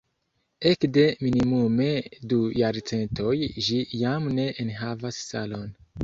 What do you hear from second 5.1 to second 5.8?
salon.